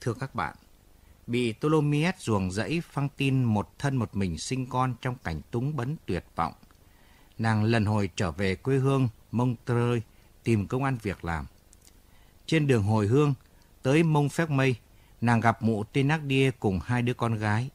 [0.00, 0.56] Thưa các bạn,
[1.26, 5.76] bị Ptolemy ruồng rẫy phăng tin một thân một mình sinh con trong cảnh túng
[5.76, 6.52] bấn tuyệt vọng.
[7.38, 10.02] Nàng lần hồi trở về quê hương Montreux
[10.44, 11.46] tìm công ăn việc làm.
[12.46, 13.34] Trên đường hồi hương,
[13.82, 14.76] tới Mông Phép Mây,
[15.20, 17.70] nàng gặp mụ Thénardier cùng hai đứa con gái.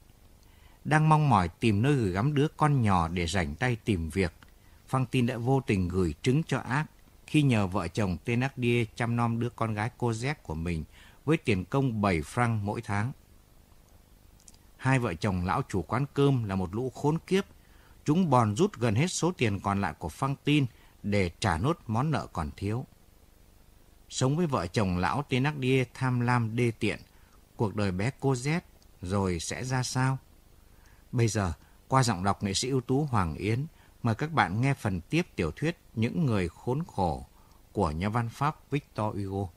[0.84, 4.34] Đang mong mỏi tìm nơi gửi gắm đứa con nhỏ để rảnh tay tìm việc,
[4.88, 6.86] Phăng tin đã vô tình gửi trứng cho ác
[7.28, 10.84] khi nhờ vợ chồng Thénardier chăm nom đứa con gái cô Z của mình
[11.26, 13.12] với tiền công 7 franc mỗi tháng.
[14.78, 17.46] Hai vợ chồng lão chủ quán cơm là một lũ khốn kiếp.
[18.06, 20.66] Chúng bòn rút gần hết số tiền còn lại của Phăng tin
[21.04, 22.86] để trả nốt món nợ còn thiếu.
[24.10, 27.00] Sống với vợ chồng lão Thénardier tham lam đê tiện,
[27.56, 28.60] cuộc đời bé cô Z
[29.02, 30.18] rồi sẽ ra sao?
[31.12, 31.54] Bây giờ,
[31.88, 33.66] qua giọng đọc nghệ sĩ ưu tú Hoàng Yến,
[34.04, 37.26] mời các bạn nghe phần tiếp tiểu thuyết Những người khốn khổ
[37.72, 39.48] của nhà văn Pháp Victor Hugo.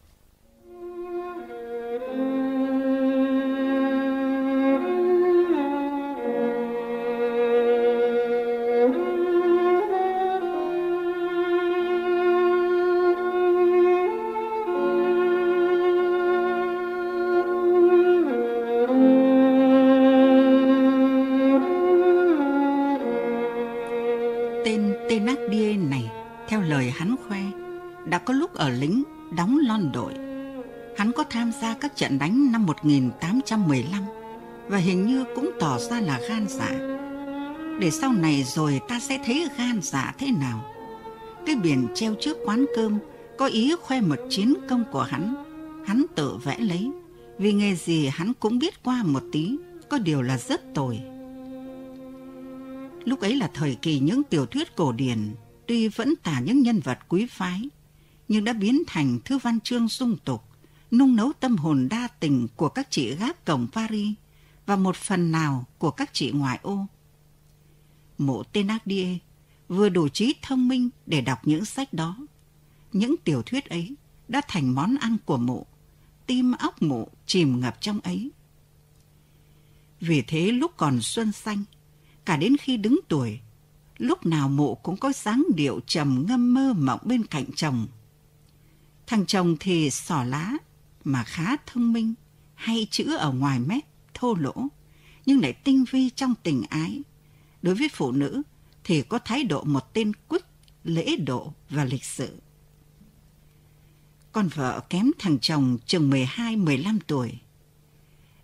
[31.97, 34.03] Trận đánh năm 1815
[34.69, 36.71] và hình như cũng tỏ ra là gan dạ.
[37.81, 40.65] Để sau này rồi ta sẽ thấy gan dạ thế nào.
[41.47, 42.99] Cái biển treo trước quán cơm
[43.39, 45.35] có ý khoe một chiến công của hắn.
[45.87, 46.91] Hắn tự vẽ lấy,
[47.39, 49.57] vì nghề gì hắn cũng biết qua một tí,
[49.89, 51.01] có điều là rất tồi.
[53.05, 55.19] Lúc ấy là thời kỳ những tiểu thuyết cổ điển,
[55.67, 57.69] tuy vẫn tả những nhân vật quý phái,
[58.29, 60.43] nhưng đã biến thành thư văn chương dung tục,
[60.99, 64.15] nung nấu tâm hồn đa tình của các chị gác cổng Paris
[64.67, 66.87] và một phần nào của các chị ngoại ô.
[68.19, 69.17] Mộ Thénardier
[69.69, 72.17] vừa đủ trí thông minh để đọc những sách đó.
[72.93, 73.97] Những tiểu thuyết ấy
[74.29, 75.67] đã thành món ăn của mộ,
[76.27, 78.31] tim óc mộ chìm ngập trong ấy.
[80.01, 81.65] Vì thế lúc còn xuân xanh,
[82.25, 83.41] cả đến khi đứng tuổi,
[83.99, 87.87] lúc nào mộ cũng có dáng điệu trầm ngâm mơ mộng bên cạnh chồng
[89.07, 90.53] Thằng chồng thì sỏ lá,
[91.07, 92.15] mà khá thông minh,
[92.55, 93.85] hay chữ ở ngoài mép,
[94.15, 94.55] thô lỗ,
[95.27, 97.03] nhưng lại tinh vi trong tình ái.
[97.63, 98.43] Đối với phụ nữ
[98.85, 100.43] thì có thái độ một tên quýt,
[100.85, 102.41] lễ độ và lịch sự.
[104.33, 107.39] Con vợ kém thằng chồng chừng 12-15 tuổi.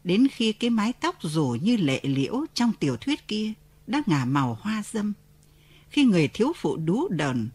[0.05, 3.53] Đến khi cái mái tóc rủ như lệ liễu trong tiểu thuyết kia
[3.87, 5.13] đã ngả màu hoa dâm.
[5.91, 7.49] Khi người thiếu phụ đú đờn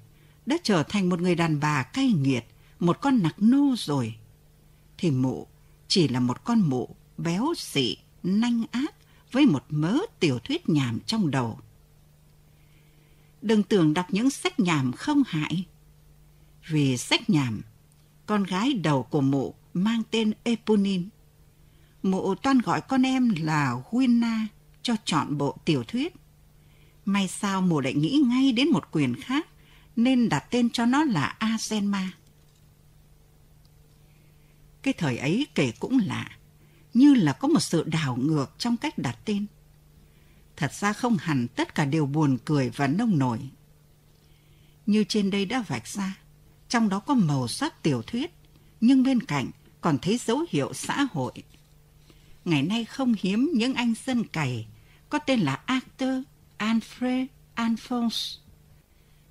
[0.45, 2.45] đã trở thành một người đàn bà cay nghiệt,
[2.79, 4.15] một con nặc nô rồi,
[4.97, 5.47] thì mụ
[5.87, 8.95] chỉ là một con mụ béo xị, nanh ác
[9.31, 11.59] với một mớ tiểu thuyết nhảm trong đầu.
[13.41, 15.65] Đừng tưởng đọc những sách nhảm không hại.
[16.69, 17.61] Vì sách nhảm,
[18.25, 21.09] con gái đầu của mụ mang tên Eponin.
[22.03, 24.45] Mụ toan gọi con em là Winna
[24.81, 26.13] cho chọn bộ tiểu thuyết.
[27.05, 29.47] May sao mụ lại nghĩ ngay đến một quyền khác
[29.95, 32.07] nên đặt tên cho nó là Azenma.
[34.81, 36.37] Cái thời ấy kể cũng lạ,
[36.93, 39.45] như là có một sự đảo ngược trong cách đặt tên.
[40.55, 43.39] Thật ra không hẳn tất cả đều buồn cười và nông nổi.
[44.85, 46.17] Như trên đây đã vạch ra,
[46.69, 48.33] trong đó có màu sắc tiểu thuyết,
[48.81, 49.51] nhưng bên cạnh
[49.81, 51.33] còn thấy dấu hiệu xã hội.
[52.45, 54.67] Ngày nay không hiếm những anh dân cày
[55.09, 56.23] có tên là Arthur,
[56.57, 58.39] Alfred, Alphonse,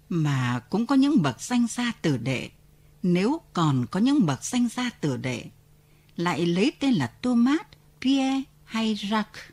[0.08, 2.50] mà cũng có những bậc danh gia tử đệ
[3.12, 5.44] nếu còn có những bậc danh gia tử đệ,
[6.16, 7.60] lại lấy tên là Thomas,
[8.00, 9.50] Pierre hay Jacques.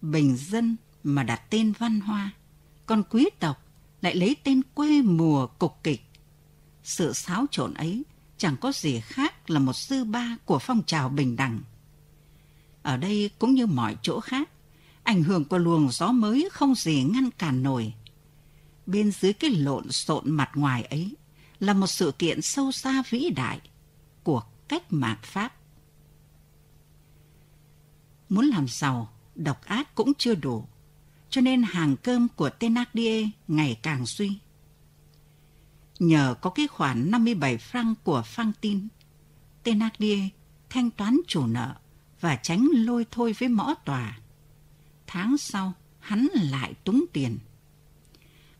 [0.00, 2.30] Bình dân mà đặt tên văn hoa,
[2.86, 3.64] còn quý tộc
[4.00, 6.02] lại lấy tên quê mùa cục kịch.
[6.82, 8.02] Sự xáo trộn ấy
[8.36, 11.60] chẳng có gì khác là một sư ba của phong trào bình đẳng.
[12.82, 14.50] Ở đây cũng như mọi chỗ khác,
[15.02, 17.94] ảnh hưởng của luồng gió mới không gì ngăn cản nổi.
[18.86, 21.16] Bên dưới cái lộn xộn mặt ngoài ấy
[21.60, 23.60] là một sự kiện sâu xa vĩ đại
[24.22, 25.54] của cách mạng Pháp.
[28.28, 30.64] Muốn làm giàu, độc ác cũng chưa đủ,
[31.30, 34.38] cho nên hàng cơm của Thénardier ngày càng suy.
[35.98, 38.88] Nhờ có cái khoản 57 franc của Fantine,
[39.64, 40.20] Thénardier
[40.70, 41.74] thanh toán chủ nợ
[42.20, 44.18] và tránh lôi thôi với mõ tòa.
[45.06, 47.38] Tháng sau, hắn lại túng tiền.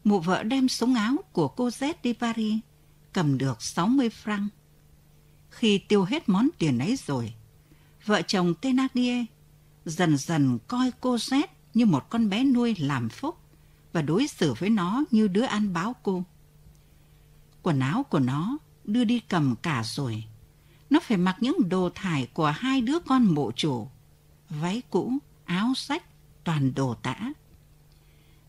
[0.05, 2.61] Mụ vợ đem súng áo của cô Z đi Paris
[3.13, 4.49] cầm được 60 franc.
[5.51, 7.35] Khi tiêu hết món tiền ấy rồi,
[8.05, 9.25] vợ chồng Thénardier
[9.85, 13.37] dần dần coi cô Z như một con bé nuôi làm phúc
[13.93, 16.25] và đối xử với nó như đứa ăn báo cô.
[17.63, 20.25] Quần áo của nó đưa đi cầm cả rồi.
[20.91, 23.89] Nó phải mặc những đồ thải của hai đứa con mộ chủ.
[24.49, 26.05] Váy cũ, áo sách,
[26.45, 27.33] toàn đồ tã.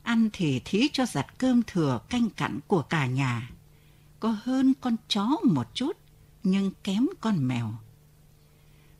[0.03, 3.49] Ăn thì thí cho giặt cơm thừa canh cặn của cả nhà.
[4.21, 5.97] Có hơn con chó một chút,
[6.43, 7.73] nhưng kém con mèo.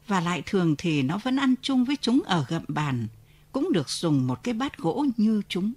[0.08, 3.08] Và lại thường thì nó vẫn ăn chung với chúng ở gậm bàn,
[3.52, 5.74] cũng được dùng một cái bát gỗ như chúng.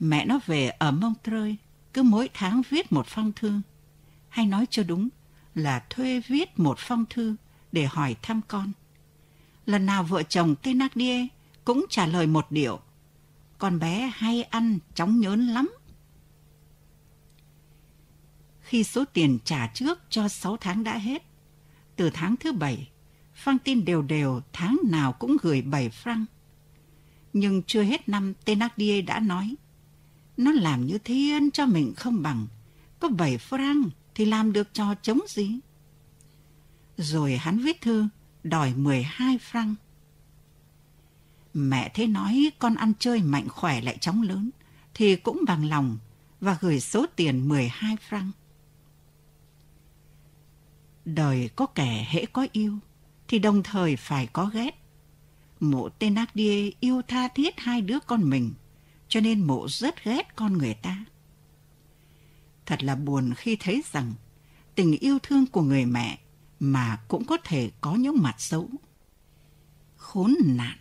[0.00, 1.54] Mẹ nó về ở Montreux,
[1.94, 3.60] cứ mỗi tháng viết một phong thư.
[4.28, 5.08] Hay nói cho đúng
[5.54, 7.36] là thuê viết một phong thư
[7.72, 8.72] để hỏi thăm con.
[9.66, 11.26] Lần nào vợ chồng Thénardier
[11.64, 12.80] cũng trả lời một điệu.
[13.58, 15.70] Con bé hay ăn, chóng nhớn lắm.
[18.70, 21.22] Khi số tiền trả trước cho 6 tháng đã hết,
[21.96, 22.90] từ tháng thứ bảy,
[23.34, 26.24] Phăng tin đều đều tháng nào cũng gửi 7 franc.
[27.32, 29.54] Nhưng chưa hết năm, Thénardier đã nói,
[30.36, 32.46] nó làm như thiên cho mình không bằng,
[33.00, 35.58] có 7 franc thì làm được cho chống gì?
[36.96, 38.08] Rồi hắn viết thư,
[38.42, 39.74] đòi 12 franc.
[41.54, 44.50] Mẹ thế nói con ăn chơi mạnh khỏe lại chóng lớn,
[44.94, 45.98] thì cũng bằng lòng
[46.40, 48.30] và gửi số tiền 12 franc.
[51.04, 52.78] Đời có kẻ hễ có yêu,
[53.28, 54.74] thì đồng thời phải có ghét.
[55.60, 58.52] Mộ Thénardier yêu tha thiết hai đứa con mình,
[59.08, 61.04] cho nên mộ rất ghét con người ta.
[62.66, 64.14] Thật là buồn khi thấy rằng
[64.74, 66.18] tình yêu thương của người mẹ
[66.60, 68.68] mà cũng có thể có những mặt xấu.
[69.96, 70.78] Khốn nạn,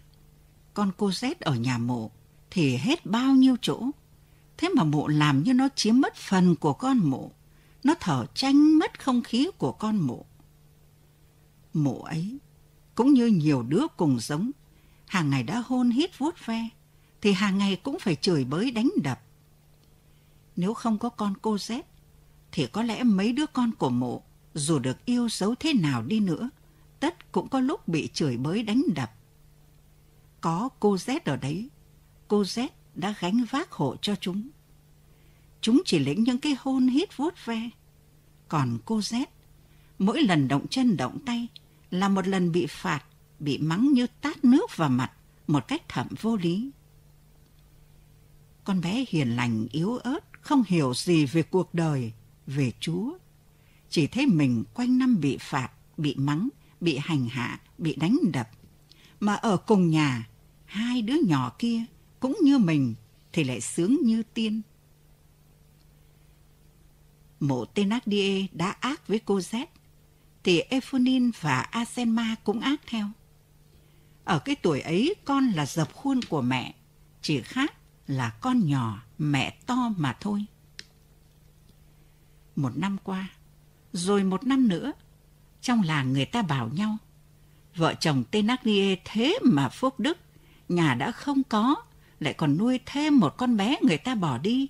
[0.74, 2.12] con cô Z ở nhà mộ
[2.52, 3.84] thì hết bao nhiêu chỗ.
[4.58, 7.32] Thế mà mộ làm như nó chiếm mất phần của con mộ.
[7.84, 10.26] Nó thở tranh mất không khí của con mụ.
[11.74, 12.40] mụ ấy,
[12.96, 14.52] cũng như nhiều đứa cùng giống,
[15.08, 16.70] hàng ngày đã hôn hít vuốt ve,
[17.22, 19.22] thì hàng ngày cũng phải chửi bới đánh đập.
[20.56, 21.82] Nếu không có con cô Z,
[22.52, 24.24] thì có lẽ mấy đứa con của mụ
[24.54, 26.50] dù được yêu dấu thế nào đi nữa,
[27.00, 29.12] tất cũng có lúc bị chửi bới đánh đập.
[30.42, 31.70] Có cô Z ở đấy,
[32.28, 34.50] cô Z đã gánh vác hộ cho chúng.
[35.62, 37.70] Chúng chỉ lĩnh những cái hôn hít vuốt ve.
[38.48, 39.26] Còn cô Z,
[40.00, 41.48] mỗi lần động chân động tay
[41.92, 43.04] là một lần bị phạt,
[43.40, 45.12] bị mắng như tát nước vào mặt
[45.48, 46.72] một cách thậm vô lý.
[48.64, 52.12] Con bé hiền lành yếu ớt, không hiểu gì về cuộc đời,
[52.48, 53.18] về Chúa.
[53.90, 56.50] Chỉ thấy mình quanh năm bị phạt, bị mắng,
[56.82, 58.50] bị hành hạ, bị đánh đập.
[59.20, 60.28] Mà ở cùng nhà,
[60.66, 61.84] hai đứa nhỏ kia
[62.20, 62.96] cũng như mình
[63.34, 64.62] thì lại sướng như tiên.
[67.40, 69.66] Mộ Thénardier đã ác với cô Z,
[70.44, 73.08] thì Ephonin và Asenma cũng ác theo.
[74.24, 76.76] Ở cái tuổi ấy con là dập khuôn của mẹ,
[77.22, 77.74] chỉ khác
[78.08, 80.46] là con nhỏ, mẹ to mà thôi.
[82.56, 83.30] Một năm qua,
[83.94, 84.92] rồi một năm nữa,
[85.62, 86.98] trong làng người ta bảo nhau,
[87.76, 90.18] vợ chồng Thénardier thế mà phúc đức,
[90.70, 91.76] nhà đã không có,
[92.20, 94.68] lại còn nuôi thêm một con bé người ta bỏ đi.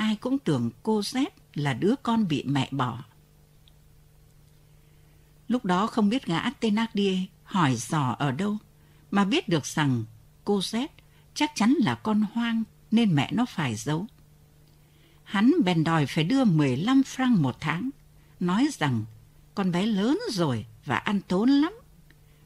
[0.00, 3.04] Ai cũng tưởng cô Z là đứa con bị mẹ bỏ.
[5.48, 8.56] Lúc đó không biết gã Thénardier hỏi dò ở đâu,
[9.10, 10.04] mà biết được rằng
[10.44, 10.86] cô Z
[11.34, 14.06] chắc chắn là con hoang nên mẹ nó phải giấu.
[15.24, 17.90] Hắn bèn đòi phải đưa 15 franc một tháng,
[18.40, 19.04] nói rằng
[19.54, 21.72] con bé lớn rồi và ăn tốn lắm.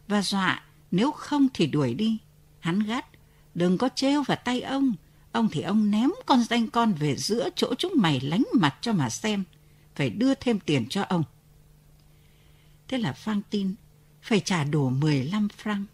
[0.09, 2.19] Và dọa nếu không thì đuổi đi.
[2.61, 3.07] Hắn gắt,
[3.55, 4.95] đừng có trêu vào tay ông.
[5.35, 8.93] Ông thì ông ném con danh con về giữa chỗ chúng mày lánh mặt cho
[8.93, 9.45] mà xem.
[9.95, 11.25] Phải đưa thêm tiền cho ông.
[12.89, 13.75] Thế là Phang tin
[14.23, 15.85] phải trả đủ 15 franc.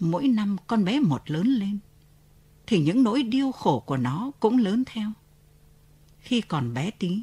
[0.00, 1.78] Mỗi năm con bé một lớn lên,
[2.66, 5.12] thì những nỗi điêu khổ của nó cũng lớn theo.
[6.18, 7.22] Khi còn bé tí,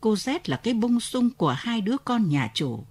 [0.00, 2.84] cô Z là cái bung sung của hai đứa con nhà chủ.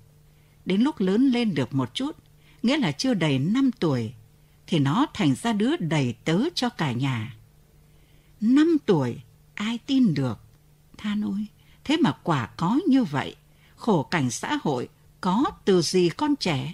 [0.66, 2.18] Đến lúc lớn lên được một chút,
[2.64, 4.14] nghĩa là chưa đầy 5 tuổi,
[4.68, 7.36] thì nó thành ra đứa đầy tớ cho cả nhà.
[8.42, 9.22] năm tuổi,
[9.54, 10.40] ai tin được?
[10.98, 11.48] Than ôi,
[11.84, 13.36] thế mà quả có như vậy,
[13.76, 14.90] khổ cảnh xã hội
[15.22, 16.74] có từ gì con trẻ.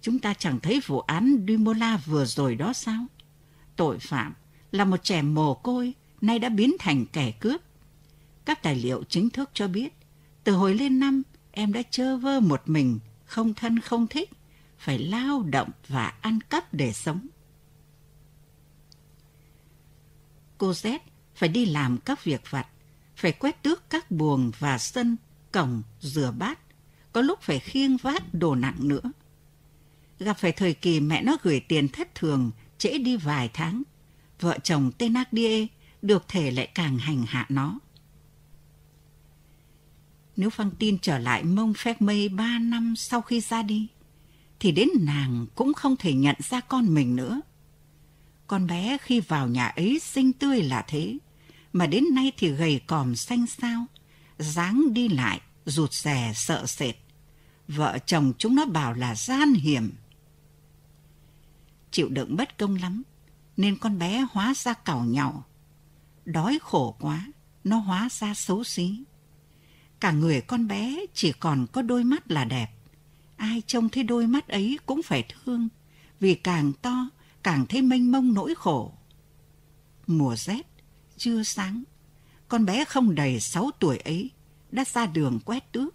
[0.00, 3.06] Chúng ta chẳng thấy vụ án Dumola vừa rồi đó sao?
[3.76, 4.34] Tội phạm
[4.72, 7.60] là một trẻ mồ côi, nay đã biến thành kẻ cướp.
[8.44, 9.94] Các tài liệu chính thức cho biết,
[10.44, 14.30] từ hồi lên năm, em đã chơ vơ một mình, không thân không thích,
[14.78, 17.26] phải lao động và ăn cắp để sống.
[20.58, 20.98] Cô Z
[21.34, 22.66] phải đi làm các việc vặt,
[23.16, 25.16] phải quét tước các buồng và sân,
[25.52, 26.58] cổng, rửa bát,
[27.12, 29.12] có lúc phải khiêng vác đồ nặng nữa.
[30.18, 33.82] Gặp phải thời kỳ mẹ nó gửi tiền thất thường, trễ đi vài tháng,
[34.40, 35.66] vợ chồng Thénardier
[36.02, 37.78] được thể lại càng hành hạ nó.
[40.36, 43.88] Nếu Phăng tin trở lại mông phép mây ba năm sau khi ra đi,
[44.60, 47.40] thì đến nàng cũng không thể nhận ra con mình nữa.
[48.46, 51.18] Con bé khi vào nhà ấy xinh tươi là thế,
[51.72, 53.86] mà đến nay thì gầy còm xanh xao,
[54.38, 56.94] dáng đi lại, rụt rè sợ sệt.
[57.68, 59.92] Vợ chồng chúng nó bảo là gian hiểm.
[61.90, 63.02] Chịu đựng bất công lắm,
[63.56, 65.42] nên con bé hóa ra cào nhậu.
[66.24, 67.32] Đói khổ quá,
[67.64, 69.04] nó hóa ra xấu xí.
[70.00, 72.77] Cả người con bé chỉ còn có đôi mắt là đẹp.
[73.38, 75.68] Ai trông thấy đôi mắt ấy cũng phải thương,
[76.20, 77.08] vì càng to
[77.42, 78.92] càng thấy mênh mông nỗi khổ.
[80.06, 80.66] Mùa rét,
[81.16, 81.84] chưa sáng,
[82.48, 84.30] con bé không đầy sáu tuổi ấy
[84.70, 85.94] đã ra đường quét tước.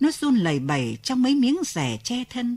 [0.00, 2.56] Nó run lẩy bẩy trong mấy miếng rẻ che thân.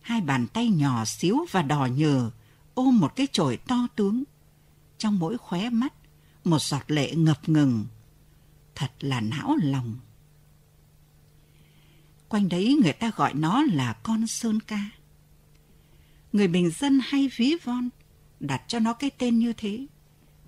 [0.00, 2.30] Hai bàn tay nhỏ xíu và đỏ nhờ
[2.74, 4.24] ôm một cái chổi to tướng.
[4.98, 5.92] Trong mỗi khóe mắt,
[6.44, 7.86] một giọt lệ ngập ngừng.
[8.74, 9.96] Thật là não lòng.
[12.28, 14.90] Quanh đấy người ta gọi nó là con sơn ca.
[16.32, 17.88] Người bình dân hay ví von,
[18.40, 19.86] đặt cho nó cái tên như thế.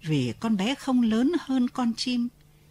[0.03, 2.29] Vì con bé không lớn hơn con chim,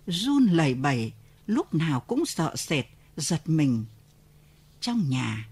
[0.07, 1.13] run lẩy bẩy,
[1.47, 2.85] lúc nào cũng sợ sệt,
[3.17, 3.85] giật mình.
[4.79, 5.47] Trong nhà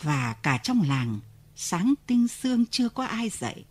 [0.00, 1.20] và cả trong làng,
[1.56, 3.64] sáng tinh sương chưa có ai dậy,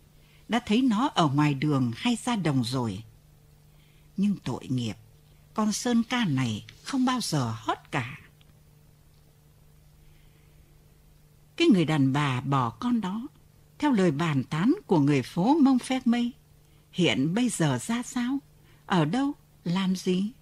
[0.48, 3.02] đã thấy nó ở ngoài đường hay ra đồng rồi.
[4.16, 4.96] Nhưng tội nghiệp,
[5.54, 8.18] con Sơn ca này không bao giờ hót cả.
[11.56, 13.28] Cái người đàn bà bỏ con đó,
[13.78, 16.32] theo lời bàn tán của người phố Mông Phép Mây,
[16.92, 18.38] hiện bây giờ ra sao?
[18.86, 19.32] Ở đâu?
[19.64, 20.32] Làm gì?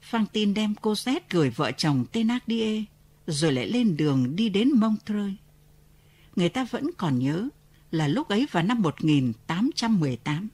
[0.00, 2.84] Phang tin đem cô Z gửi vợ chồng Thénardier,
[3.26, 5.34] rồi lại lên đường đi đến Montreuil.
[6.36, 7.48] Người ta vẫn còn nhớ
[7.90, 10.48] là lúc ấy vào năm 1818.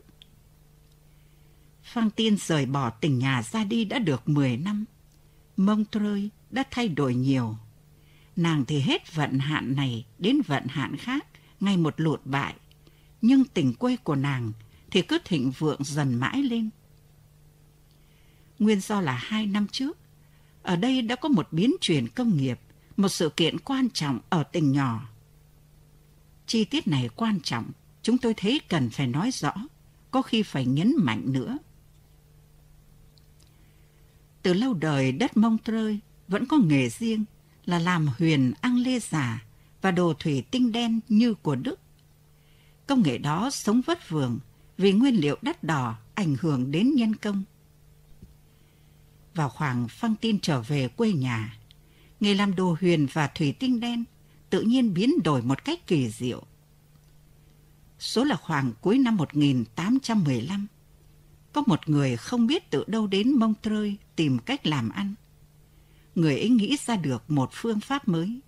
[1.83, 4.85] Phang tin rời bỏ tỉnh nhà ra đi đã được 10 năm.
[5.57, 7.57] Montreuil đã thay đổi nhiều.
[8.39, 11.27] Nàng thì hết vận hạn này đến vận hạn khác,
[11.61, 12.55] ngay một lụt bại.
[13.23, 14.53] Nhưng tỉnh quê của nàng
[14.91, 16.71] thì cứ thịnh vượng dần mãi lên.
[18.59, 19.99] Nguyên do là hai năm trước,
[20.63, 22.61] ở đây đã có một biến chuyển công nghiệp,
[22.97, 25.09] một sự kiện quan trọng ở tỉnh nhỏ.
[26.47, 27.71] Chi tiết này quan trọng,
[28.03, 29.53] chúng tôi thấy cần phải nói rõ,
[30.11, 31.59] có khi phải nhấn mạnh nữa.
[34.43, 37.25] Từ lâu đời đất mông trơi vẫn có nghề riêng
[37.69, 39.45] là làm huyền ăn lê giả
[39.83, 41.81] và đồ thủy tinh đen như của Đức.
[42.87, 44.39] Công nghệ đó sống vất vưởng
[44.79, 47.43] vì nguyên liệu đắt đỏ ảnh hưởng đến nhân công.
[49.35, 51.59] Vào khoảng phăng tin trở về quê nhà,
[52.21, 54.05] nghề làm đồ huyền và thủy tinh đen
[54.51, 56.43] tự nhiên biến đổi một cách kỳ diệu.
[57.99, 60.67] Số là khoảng cuối năm 1815,
[61.53, 65.15] có một người không biết từ đâu đến mông trơi tìm cách làm ăn.
[66.19, 68.41] Người ấy nghĩ ra được một phương pháp mới,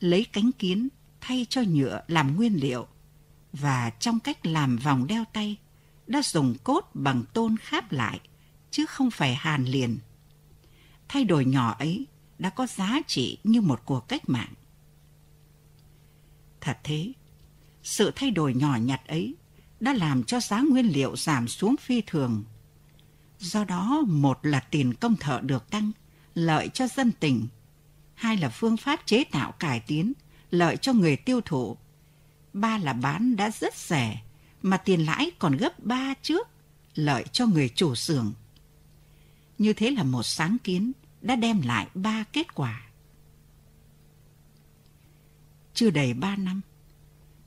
[0.00, 0.88] lấy cánh kiến
[1.20, 2.86] thay cho nhựa làm nguyên liệu
[3.52, 5.56] và trong cách làm vòng đeo tay
[6.06, 8.20] đã dùng cốt bằng tôn kháp lại
[8.70, 9.98] chứ không phải hàn liền.
[11.08, 12.06] Thay đổi nhỏ ấy
[12.38, 14.52] đã có giá trị như một cuộc cách mạng.
[16.60, 17.12] Thật thế,
[17.82, 19.34] sự thay đổi nhỏ nhặt ấy
[19.80, 22.44] đã làm cho giá nguyên liệu giảm xuống phi thường.
[23.38, 25.92] Do đó, một là tiền công thợ được tăng,
[26.38, 27.46] lợi cho dân tỉnh.
[28.14, 30.12] Hai là phương pháp chế tạo cải tiến,
[30.50, 31.76] lợi cho người tiêu thụ.
[32.52, 34.22] Ba là bán đã rất rẻ,
[34.62, 36.48] mà tiền lãi còn gấp ba trước,
[36.94, 38.32] lợi cho người chủ xưởng.
[39.58, 42.82] Như thế là một sáng kiến đã đem lại ba kết quả.
[45.74, 46.60] Chưa đầy ba năm,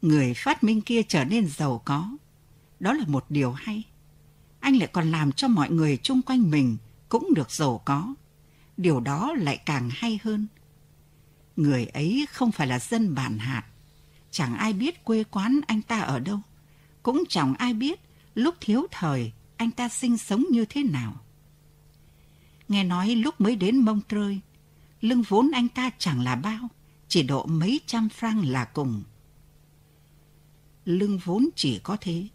[0.01, 2.17] người phát minh kia trở nên giàu có.
[2.79, 3.83] Đó là một điều hay.
[4.59, 6.77] Anh lại còn làm cho mọi người chung quanh mình
[7.09, 8.13] cũng được giàu có.
[8.81, 10.47] Điều đó lại càng hay hơn.
[11.55, 13.63] Người ấy không phải là dân bản hạt.
[14.31, 16.39] Chẳng ai biết quê quán anh ta ở đâu.
[17.03, 17.99] Cũng chẳng ai biết
[18.35, 21.13] lúc thiếu thời anh ta sinh sống như thế nào.
[22.67, 24.39] Nghe nói lúc mới đến mông trơi,
[25.01, 26.69] lưng vốn anh ta chẳng là bao,
[27.07, 29.03] chỉ độ mấy trăm franc là cùng.
[30.85, 32.27] Lưng vốn chỉ có thế,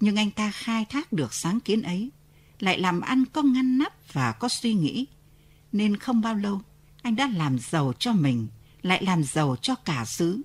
[0.00, 2.10] nhưng anh ta khai thác được sáng kiến ấy,
[2.58, 5.06] lại làm ăn có ngăn nắp và có suy nghĩ,
[5.72, 6.60] nên không bao lâu
[7.02, 8.48] anh đã làm giàu cho mình,
[8.82, 10.42] lại làm giàu cho cả xứ.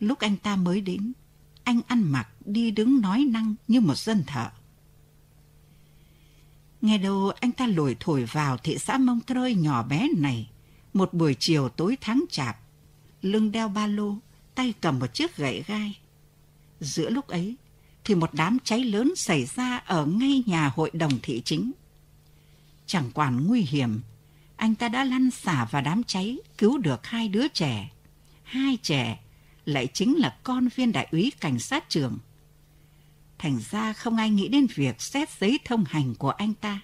[0.00, 1.12] Lúc anh ta mới đến,
[1.64, 4.50] anh ăn mặc đi đứng nói năng như một dân thợ.
[6.80, 10.50] Nghe đâu anh ta lủi thổi vào thị xã Mông Trơi nhỏ bé này,
[10.94, 12.56] một buổi chiều tối tháng chạp,
[13.22, 14.16] lưng đeo ba lô,
[14.54, 15.98] tay cầm một chiếc gậy gai.
[16.80, 17.56] Giữa lúc ấy,
[18.04, 21.72] thì một đám cháy lớn xảy ra ở ngay nhà hội đồng thị chính.
[22.90, 24.00] Chẳng quản nguy hiểm,
[24.56, 27.90] anh ta đã lăn xả vào đám cháy, cứu được hai đứa trẻ.
[28.42, 29.20] Hai trẻ
[29.64, 32.18] lại chính là con viên đại úy cảnh sát trưởng.
[33.38, 36.80] Thành ra không ai nghĩ đến việc xét giấy thông hành của anh ta.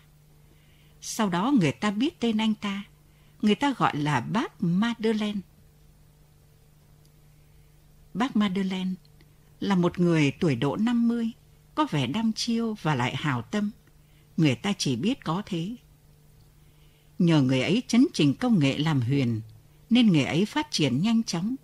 [1.01, 2.85] Sau đó người ta biết tên anh ta,
[3.43, 5.41] người ta gọi là bác Madeleine.
[8.15, 8.95] Bác Madeleine
[9.61, 11.31] là một người tuổi độ 50,
[11.75, 13.71] có vẻ đăm chiêu và lại hào tâm.
[14.37, 15.77] Người ta chỉ biết có thế.
[17.18, 19.40] Nhờ người ấy chấn trình công nghệ làm huyền,
[19.90, 21.56] nên người ấy phát triển nhanh chóng.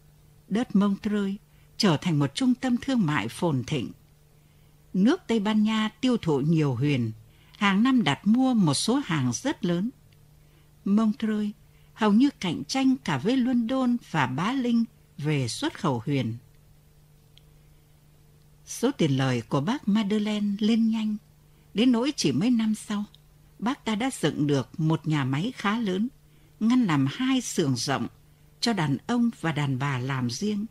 [0.49, 1.37] Đất mông trơi
[1.77, 3.91] trở thành một trung tâm thương mại phồn thịnh.
[4.95, 7.13] Nước Tây Ban Nha tiêu thụ nhiều huyền,
[7.59, 9.91] hàng năm đặt mua một số hàng rất lớn.
[10.85, 11.53] Mông trơi
[11.95, 14.85] hầu như cạnh tranh cả với London và Bá Linh
[15.19, 16.37] về xuất khẩu huyền.
[18.67, 21.17] Số tiền lời của bác Madeleine lên nhanh,
[21.75, 23.05] đến nỗi chỉ mấy năm sau,
[23.63, 26.09] bác ta đã dựng được một nhà máy khá lớn,
[26.61, 28.07] ngăn làm hai xưởng rộng
[28.61, 30.67] cho đàn ông và đàn bà làm riêng.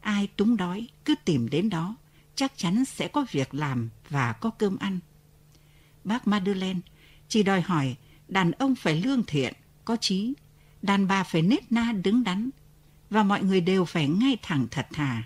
[0.00, 1.96] Ai túng đói cứ tìm đến đó,
[2.34, 4.98] chắc chắn sẽ có việc làm và có cơm ăn.
[6.04, 6.80] Bác Madeleine
[7.28, 7.96] chỉ đòi hỏi
[8.28, 9.54] đàn ông phải lương thiện,
[9.84, 10.34] có trí,
[10.82, 12.50] đàn bà phải nết na đứng đắn,
[13.10, 15.22] và mọi người đều phải ngay thẳng thật thà.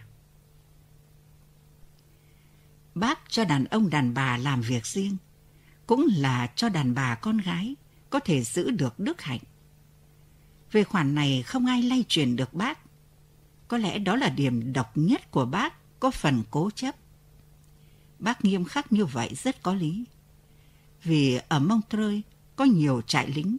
[2.94, 5.16] Bác cho đàn ông đàn bà làm việc riêng,
[5.86, 7.74] cũng là cho đàn bà con gái
[8.10, 9.40] có thể giữ được đức hạnh.
[10.72, 12.78] Về khoản này không ai lay truyền được bác.
[13.68, 16.94] Có lẽ đó là điểm độc nhất của bác, có phần cố chấp.
[18.18, 20.04] Bác nghiêm khắc như vậy rất có lý.
[21.02, 22.20] Vì ở Montreux
[22.56, 23.56] có nhiều trại lính,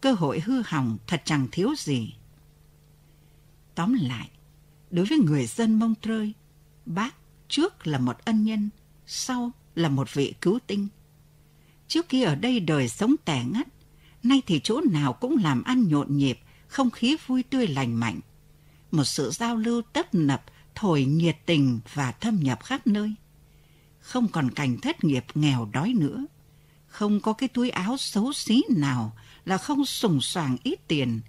[0.00, 2.14] cơ hội hư hỏng thật chẳng thiếu gì.
[3.74, 4.30] Tóm lại,
[4.90, 6.30] đối với người dân Montreux,
[6.86, 7.14] bác
[7.48, 8.70] trước là một ân nhân,
[9.06, 10.88] sau là một vị cứu tinh.
[11.92, 13.68] Trước kia ở đây đời sống tẻ ngắt,
[14.22, 18.20] nay thì chỗ nào cũng làm ăn nhộn nhịp, không khí vui tươi lành mạnh.
[18.90, 23.14] Một sự giao lưu tấp nập, thổi nhiệt tình và thâm nhập khắp nơi.
[24.00, 26.26] Không còn cảnh thất nghiệp nghèo đói nữa.
[26.86, 31.20] Không có cái túi áo xấu xí nào là không sùng soàng ít tiền.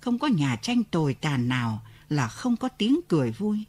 [0.00, 3.64] Không có nhà tranh tồi tàn nào là không có tiếng cười vui.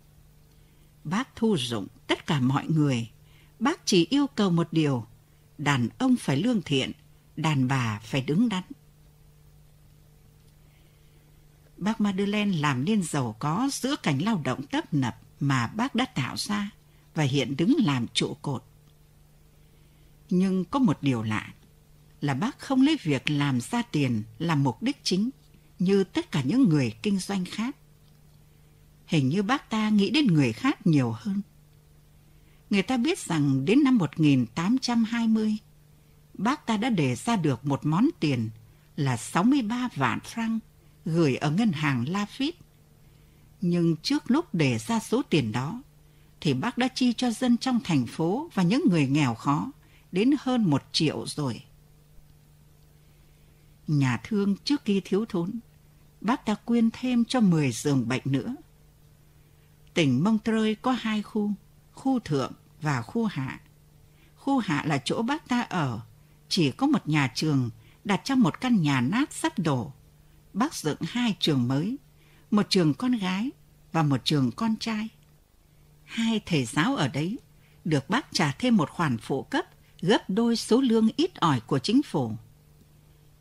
[1.04, 3.10] Bác thu dụng tất cả mọi người.
[3.60, 5.06] Bác chỉ yêu cầu một điều,
[5.58, 6.92] đàn ông phải lương thiện,
[7.36, 8.64] đàn bà phải đứng đắn.
[11.78, 16.06] Bác Madeleine làm nên giàu có giữa cảnh lao động tấp nập mà bác đã
[16.06, 16.72] tạo ra
[17.16, 18.64] và hiện đứng làm trụ cột.
[20.30, 21.54] Nhưng có một điều lạ
[22.22, 25.30] là bác không lấy việc làm ra tiền làm mục đích chính
[25.80, 27.76] như tất cả những người kinh doanh khác.
[29.06, 31.42] Hình như bác ta nghĩ đến người khác nhiều hơn.
[32.70, 35.58] Người ta biết rằng đến năm 1820,
[36.34, 38.50] bác ta đã để ra được một món tiền
[38.96, 40.60] là 63 vạn franc
[41.06, 42.52] gửi ở ngân hàng Lafitte.
[43.62, 45.82] Nhưng trước lúc để ra số tiền đó,
[46.42, 49.72] thì bác đã chi cho dân trong thành phố và những người nghèo khó
[50.12, 51.64] đến hơn một triệu rồi.
[53.88, 55.60] Nhà thương trước khi thiếu thốn,
[56.22, 58.56] bác ta quyên thêm cho 10 giường bệnh nữa.
[59.94, 61.52] Tỉnh Montreux có hai khu,
[61.96, 63.60] khu thượng và khu hạ.
[64.36, 66.00] Khu hạ là chỗ bác ta ở,
[66.50, 67.70] chỉ có một nhà trường
[68.04, 69.92] đặt trong một căn nhà nát sắp đổ.
[70.54, 71.98] Bác dựng hai trường mới,
[72.52, 73.52] một trường con gái
[73.92, 75.10] và một trường con trai.
[76.04, 77.40] Hai thầy giáo ở đấy
[77.86, 79.66] được bác trả thêm một khoản phụ cấp
[80.02, 82.32] gấp đôi số lương ít ỏi của chính phủ.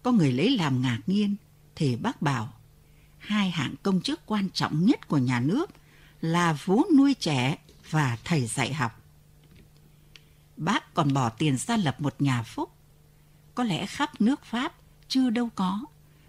[0.03, 1.37] Có người lấy làm ngạc nhiên
[1.77, 2.53] thì bác bảo
[3.19, 5.71] hai hạng công chức quan trọng nhất của nhà nước
[6.21, 7.59] là vú nuôi trẻ
[7.94, 9.00] và thầy dạy học.
[10.57, 12.70] Bác còn bỏ tiền ra lập một nhà phúc,
[13.54, 14.74] có lẽ khắp nước Pháp
[15.09, 15.85] chưa đâu có,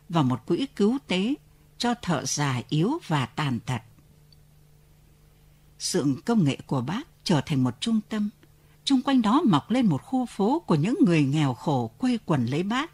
[0.09, 1.33] và một quỹ cứu tế
[1.77, 3.81] cho thợ già yếu và tàn tật.
[5.79, 8.29] Sự công nghệ của bác trở thành một trung tâm,
[8.83, 12.45] chung quanh đó mọc lên một khu phố của những người nghèo khổ quê quần
[12.45, 12.91] lấy bác.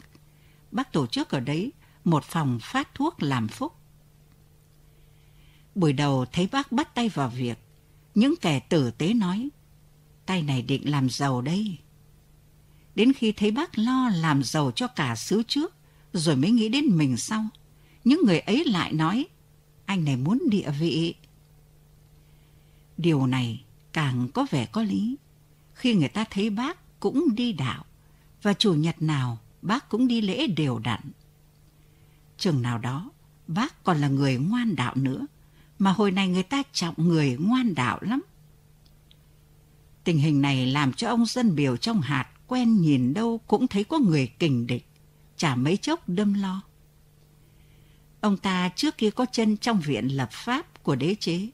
[0.72, 1.72] Bác tổ chức ở đấy
[2.04, 3.74] một phòng phát thuốc làm phúc.
[5.76, 7.58] Buổi đầu thấy bác bắt tay vào việc,
[8.16, 9.50] những kẻ tử tế nói,
[10.26, 11.78] tay này định làm giàu đây.
[12.96, 15.76] Đến khi thấy bác lo làm giàu cho cả xứ trước,
[16.14, 17.46] rồi mới nghĩ đến mình sau,
[18.04, 19.26] những người ấy lại nói,
[19.86, 21.16] anh này muốn địa vị.
[22.98, 25.16] Điều này càng có vẻ có lý,
[25.74, 27.86] khi người ta thấy bác cũng đi đạo,
[28.42, 31.02] và chủ nhật nào bác cũng đi lễ đều đặn.
[32.38, 33.12] Chừng nào đó,
[33.48, 35.26] bác còn là người ngoan đạo nữa,
[35.82, 38.22] mà hồi này người ta trọng người ngoan đạo lắm.
[40.04, 43.84] Tình hình này làm cho ông dân biểu trong hạt quen nhìn đâu cũng thấy
[43.84, 44.86] có người kình địch,
[45.38, 46.62] chả mấy chốc đâm lo.
[48.22, 51.48] Ông ta trước kia có chân trong viện lập pháp của đế chế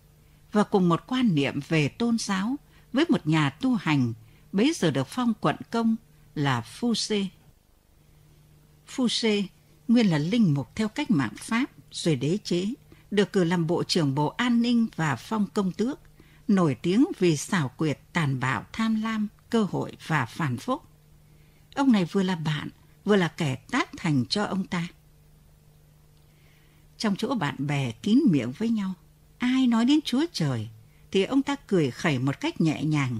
[0.51, 2.55] và cùng một quan niệm về tôn giáo
[2.93, 4.13] với một nhà tu hành
[4.51, 5.95] bấy giờ được phong quận công
[6.35, 7.25] là Phu Sê.
[8.87, 9.43] Phu Sê
[9.87, 12.65] nguyên là linh mục theo cách mạng Pháp rồi đế chế,
[13.11, 15.99] được cử làm bộ trưởng bộ an ninh và phong công tước,
[16.47, 20.81] nổi tiếng vì xảo quyệt, tàn bạo, tham lam, cơ hội và phản phúc.
[21.75, 22.69] Ông này vừa là bạn,
[23.05, 24.87] vừa là kẻ tác thành cho ông ta.
[26.97, 28.93] Trong chỗ bạn bè kín miệng với nhau,
[29.37, 30.69] ai nói đến Chúa Trời
[31.11, 33.19] thì ông ta cười khẩy một cách nhẹ nhàng.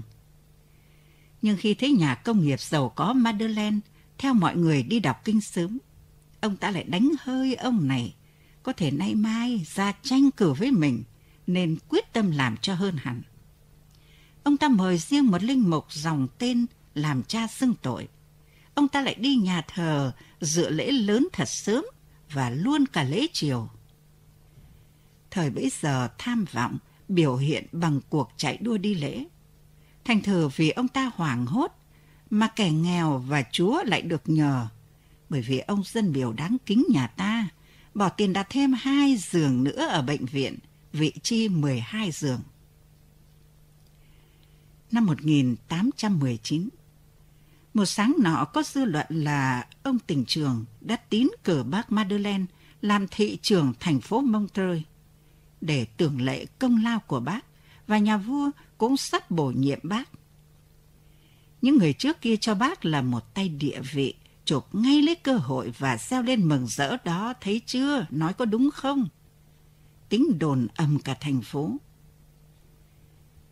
[1.42, 3.78] Nhưng khi thấy nhà công nghiệp giàu có Madeleine
[4.18, 5.78] theo mọi người đi đọc kinh sớm,
[6.40, 8.14] ông ta lại đánh hơi ông này,
[8.62, 11.04] có thể nay mai ra tranh cử với mình,
[11.46, 13.22] nên quyết tâm làm cho hơn hẳn.
[14.42, 18.08] Ông ta mời riêng một linh mục dòng tên làm cha xưng tội.
[18.74, 21.84] Ông ta lại đi nhà thờ dự lễ lớn thật sớm
[22.32, 23.68] và luôn cả lễ chiều.
[25.30, 29.24] Thời bấy giờ tham vọng biểu hiện bằng cuộc chạy đua đi lễ.
[30.04, 31.72] Thành thử vì ông ta hoảng hốt
[32.30, 34.68] mà kẻ nghèo và Chúa lại được nhờ
[35.28, 37.48] bởi vì ông dân biểu đáng kính nhà ta
[37.98, 40.58] bỏ tiền đặt thêm hai giường nữa ở bệnh viện,
[40.92, 42.40] vị chi 12 giường.
[44.90, 46.68] Năm 1819,
[47.74, 52.44] một sáng nọ có dư luận là ông tỉnh trường đã tín cử bác Madeleine
[52.82, 54.82] làm thị trưởng thành phố Montreux
[55.60, 57.40] để tưởng lệ công lao của bác
[57.86, 60.10] và nhà vua cũng sắp bổ nhiệm bác.
[61.62, 64.14] Những người trước kia cho bác là một tay địa vị
[64.48, 68.44] chụp ngay lấy cơ hội và reo lên mừng rỡ đó, thấy chưa, nói có
[68.44, 69.08] đúng không?
[70.08, 71.76] Tính đồn ầm cả thành phố.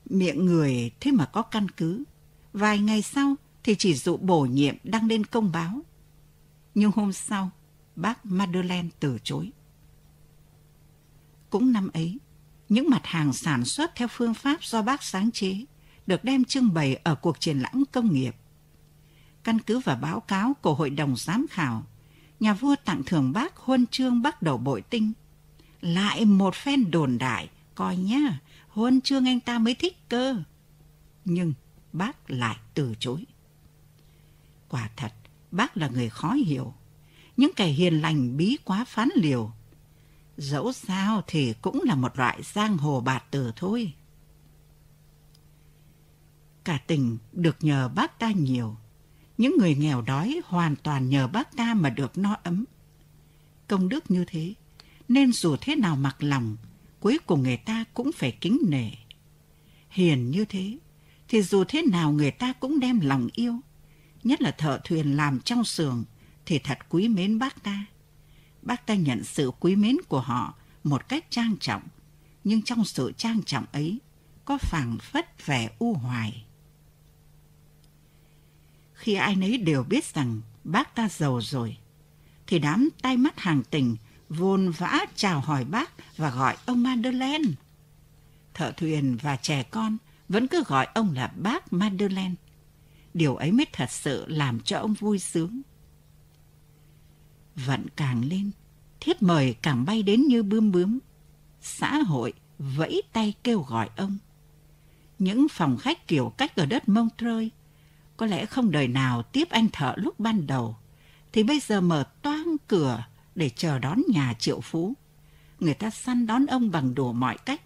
[0.05, 2.05] Miệng người thế mà có căn cứ.
[2.53, 5.81] Vài ngày sau thì chỉ dụ bổ nhiệm đăng lên công báo.
[6.75, 7.51] Nhưng hôm sau,
[7.97, 9.51] bác Madeleine từ chối.
[11.51, 12.19] Cũng năm ấy,
[12.69, 15.65] những mặt hàng sản xuất theo phương pháp do bác sáng chế
[16.07, 18.37] được đem trưng bày ở cuộc triển lãm công nghiệp
[19.47, 21.87] Căn cứ vào báo cáo của Hội đồng Giám khảo,
[22.41, 25.13] nhà vua tặng thưởng bác huân chương bắt đầu bội tinh.
[25.81, 30.37] Lại một phen đồn đại, coi nhá, huân chương anh ta mới thích cơ.
[31.25, 31.53] Nhưng
[31.93, 33.25] bác lại từ chối.
[34.69, 35.13] Quả thật,
[35.51, 36.75] bác là người khó hiểu.
[37.37, 39.53] Những kẻ hiền lành bí quá phán liều.
[40.37, 43.93] Dẫu sao thì cũng là một loại giang hồ bạt tử thôi.
[46.65, 48.77] Cả tình được nhờ bác ta nhiều
[49.39, 52.65] những người nghèo đói hoàn toàn nhờ bác ta mà được no ấm.
[53.69, 54.55] Công đức như thế,
[55.09, 56.57] nên dù thế nào mặc lòng,
[57.01, 58.91] cuối cùng người ta cũng phải kính nể.
[59.91, 60.79] Hiền như thế,
[61.29, 63.61] thì dù thế nào người ta cũng đem lòng yêu.
[64.25, 66.05] Nhất là thợ thuyền làm trong xưởng
[66.47, 67.87] thì thật quý mến bác ta.
[68.63, 71.83] Bác ta nhận sự quý mến của họ một cách trang trọng,
[72.45, 73.99] nhưng trong sự trang trọng ấy
[74.45, 76.46] có phảng phất vẻ u hoài
[78.97, 81.77] khi ai nấy đều biết rằng bác ta giàu rồi,
[82.47, 83.97] thì đám tay mắt hàng tình
[84.29, 87.51] vồn vã chào hỏi bác và gọi ông Madeleine.
[88.55, 89.97] Thợ thuyền và trẻ con
[90.29, 92.35] vẫn cứ gọi ông là bác Madeleine.
[93.15, 95.63] Điều ấy mới thật sự làm cho ông vui sướng.
[97.67, 98.51] Vận càng lên,
[99.01, 100.99] thiếp mời càng bay đến như bướm bướm.
[101.61, 104.19] Xã hội vẫy tay kêu gọi ông.
[105.19, 107.53] Những phòng khách kiểu cách ở đất Montreux
[108.17, 110.77] có lẽ không đời nào tiếp anh thợ lúc ban đầu,
[111.33, 114.95] thì bây giờ mở toang cửa để chờ đón nhà triệu phú.
[115.61, 117.63] Người ta săn đón ông bằng đủ mọi cách.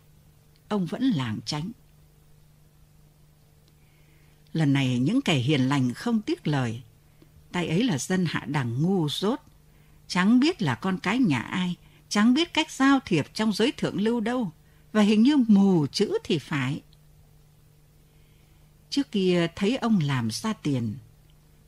[0.68, 1.70] Ông vẫn làng tránh.
[4.52, 6.82] Lần này những kẻ hiền lành không tiếc lời.
[7.52, 9.40] Tay ấy là dân hạ đẳng ngu dốt.
[10.08, 11.74] Chẳng biết là con cái nhà ai,
[12.08, 14.52] chẳng biết cách giao thiệp trong giới thượng lưu đâu.
[14.92, 16.82] Và hình như mù chữ thì phải.
[18.90, 20.94] Trước kia thấy ông làm ra tiền,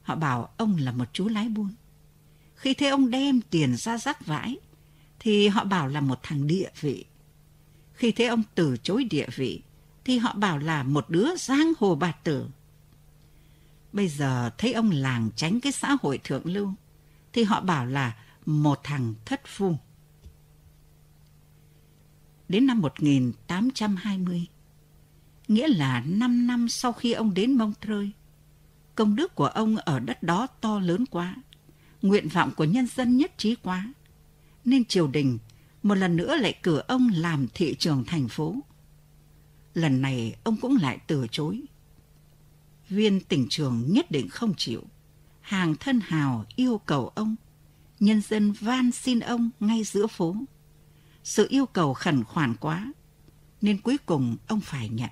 [0.03, 1.75] họ bảo ông là một chú lái buôn.
[2.55, 4.57] Khi thấy ông đem tiền ra rác vãi,
[5.19, 7.05] thì họ bảo là một thằng địa vị.
[7.95, 9.63] Khi thấy ông từ chối địa vị,
[10.05, 12.49] thì họ bảo là một đứa giang hồ bạt tử.
[13.93, 16.73] Bây giờ thấy ông làng tránh cái xã hội thượng lưu,
[17.33, 19.77] thì họ bảo là một thằng thất phu.
[22.49, 24.47] Đến năm 1820,
[25.48, 28.09] nghĩa là 5 năm sau khi ông đến Montreux.
[28.94, 31.37] Công đức của ông ở đất đó to lớn quá.
[32.02, 33.92] nguyện vọng của nhân dân nhất trí quá,
[34.64, 35.38] nên triều đình
[35.83, 38.57] một lần nữa lại cử ông làm thị trường thành phố.
[39.74, 41.62] Lần này ông cũng lại từ chối.
[42.88, 44.83] Viên tỉnh trường nhất định không chịu.
[45.40, 47.37] Hàng thân hào yêu cầu ông.
[48.00, 50.37] Nhân dân van xin ông ngay giữa phố.
[51.24, 52.92] Sự yêu cầu khẩn khoản quá,
[53.61, 55.11] nên cuối cùng ông phải nhận.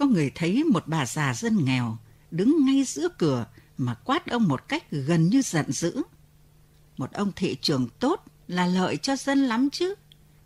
[0.00, 1.98] Có người thấy một bà già dân nghèo
[2.30, 3.46] đứng ngay giữa cửa
[3.78, 6.02] mà quát ông một cách gần như giận dữ.
[6.96, 9.94] Một ông thị trường tốt là lợi cho dân lắm chứ.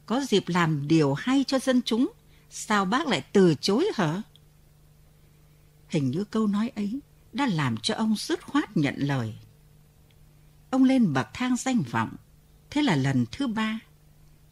[0.07, 2.13] Có dịp làm điều hay cho dân chúng,
[2.51, 4.23] sao bác lại từ chối hả?
[5.89, 7.01] Hình như câu nói ấy
[7.33, 9.35] đã làm cho ông dứt khoát nhận lời.
[10.71, 12.17] Ông lên bậc thang danh vọng,
[12.71, 13.81] thế là lần thứ ba,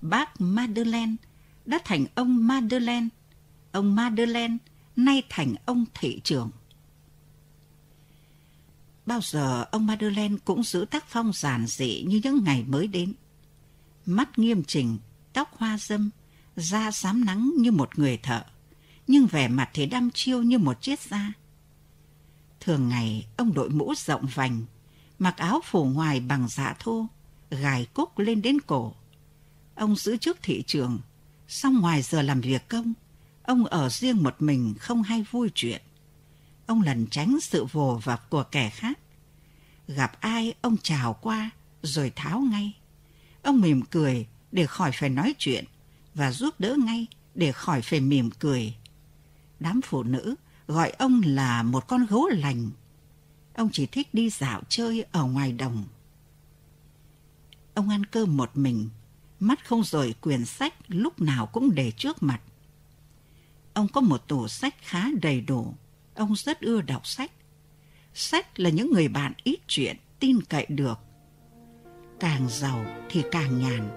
[0.00, 1.16] bác Madeleine
[1.64, 3.08] đã thành ông Madeleine,
[3.72, 4.56] ông Madeleine
[4.96, 6.50] nay thành ông thị trưởng.
[9.06, 13.14] Bao giờ ông Madeleine cũng giữ tác phong giản dị như những ngày mới đến.
[14.06, 14.98] Mắt nghiêm chỉnh,
[15.32, 16.10] tóc hoa dâm,
[16.56, 18.44] da xám nắng như một người thợ,
[19.06, 21.32] nhưng vẻ mặt thì đăm chiêu như một chiếc da.
[22.60, 24.64] Thường ngày, ông đội mũ rộng vành,
[25.18, 27.06] mặc áo phủ ngoài bằng dạ thô,
[27.50, 28.94] gài cúc lên đến cổ.
[29.74, 31.00] Ông giữ chức thị trường,
[31.48, 32.92] xong ngoài giờ làm việc công,
[33.42, 35.82] ông ở riêng một mình không hay vui chuyện.
[36.66, 38.98] Ông lần tránh sự vồ vập của kẻ khác.
[39.88, 41.50] Gặp ai ông chào qua
[41.82, 42.72] rồi tháo ngay.
[43.42, 45.64] Ông mỉm cười để khỏi phải nói chuyện
[46.14, 48.74] và giúp đỡ ngay để khỏi phải mỉm cười.
[49.60, 50.34] Đám phụ nữ
[50.66, 52.70] gọi ông là một con gấu lành.
[53.54, 55.84] Ông chỉ thích đi dạo chơi ở ngoài đồng.
[57.74, 58.88] Ông ăn cơm một mình,
[59.40, 62.40] mắt không rời quyển sách lúc nào cũng để trước mặt.
[63.74, 65.74] Ông có một tủ sách khá đầy đủ.
[66.14, 67.30] Ông rất ưa đọc sách.
[68.14, 70.98] Sách là những người bạn ít chuyện, tin cậy được.
[72.20, 73.88] Càng giàu thì càng nhàn.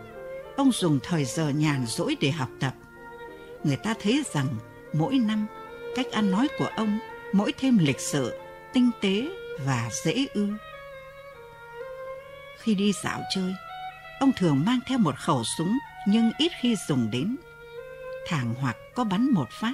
[0.58, 2.76] Ông dùng thời giờ nhàn rỗi để học tập.
[3.64, 4.48] Người ta thấy rằng
[4.94, 5.48] mỗi năm
[5.96, 7.00] cách ăn nói của ông
[7.34, 8.40] mỗi thêm lịch sự,
[8.74, 9.30] tinh tế
[9.66, 10.50] và dễ ư.
[12.58, 13.54] Khi đi dạo chơi,
[14.20, 17.36] ông thường mang theo một khẩu súng nhưng ít khi dùng đến.
[18.26, 19.74] Thẳng hoặc có bắn một phát,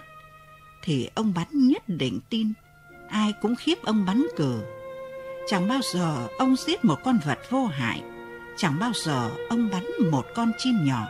[0.81, 2.53] thì ông bắn nhất định tin.
[3.09, 4.61] Ai cũng khiếp ông bắn cờ.
[5.47, 8.03] Chẳng bao giờ ông giết một con vật vô hại.
[8.57, 11.07] Chẳng bao giờ ông bắn một con chim nhỏ.